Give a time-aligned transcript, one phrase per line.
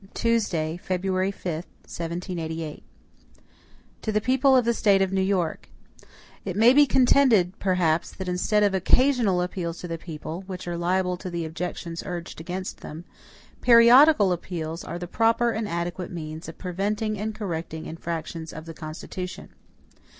[0.15, 1.53] Tuesday, February 5,
[1.85, 2.65] 1788.
[2.81, 2.83] MADISON
[4.01, 5.69] To the People of the State of New York:
[6.43, 10.75] IT MAY be contended, perhaps, that instead of OCCASIONAL appeals to the people, which are
[10.75, 13.05] liable to the objections urged against them,
[13.61, 18.73] PERIODICAL appeals are the proper and adequate means of PREVENTING AND CORRECTING INFRACTIONS OF THE
[18.73, 19.49] CONSTITUTION.